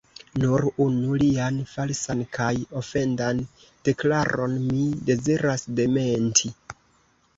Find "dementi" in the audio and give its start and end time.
5.81-6.55